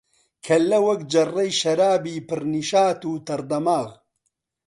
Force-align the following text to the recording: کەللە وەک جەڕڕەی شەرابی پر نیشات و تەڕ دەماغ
کەللە 0.45 0.79
وەک 0.85 1.01
جەڕڕەی 1.11 1.51
شەرابی 1.59 2.25
پر 2.27 2.39
نیشات 2.53 2.99
و 3.05 3.11
تەڕ 3.27 3.41
دەماغ 3.51 3.89